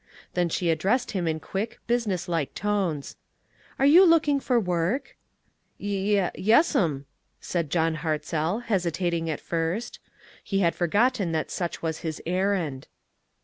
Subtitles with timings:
[0.33, 3.15] Then she addressed him in quick, business like tones:"
[3.77, 5.15] Are you looking for work?"
[5.77, 7.05] "Ye yes'm,"
[7.39, 9.99] said John Hartzell, hesitat ing at first;
[10.43, 12.87] he had forgotton that such was his errand.